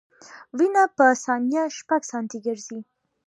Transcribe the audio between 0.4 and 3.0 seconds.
وینه په ثانیه شپږ سانتي ګرځي.